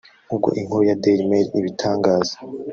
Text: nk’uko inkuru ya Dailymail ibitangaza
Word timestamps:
nk’uko 0.27 0.47
inkuru 0.59 0.81
ya 0.89 0.97
Dailymail 1.03 1.47
ibitangaza 1.59 2.35